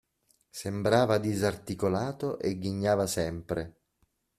[0.49, 3.81] Sembrava disarticolato e ghignava sempre.